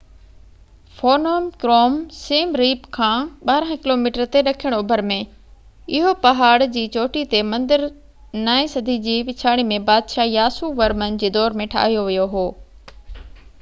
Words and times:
Phnom 0.99 1.49
Krom 1.63 1.97
Siem 2.19 2.55
Reap 2.61 2.85
کان 2.97 3.27
12 3.49 3.75
kilometre 3.83 4.25
تي 4.37 4.41
ڏکڻ 4.47 4.75
اوڀر 4.77 5.03
۾ 5.11 5.19
اهو 5.99 6.13
پهاڙ 6.23 6.55
جي 6.77 6.85
چوٽي 6.97 7.23
تي 7.35 7.41
مندر 7.51 7.85
نائين 8.49 8.71
صدي 8.75 8.95
جي 9.09 9.17
پڇاڙي 9.29 9.67
۾ 9.75 9.81
بادشاه 9.91 10.29
ياسو 10.37 10.71
ورمن 10.83 11.21
جي 11.25 11.29
دور 11.37 11.57
۾ 11.65 11.69
ٺاهيو 11.75 12.07
ويو 12.09 12.27
هو 12.37 12.47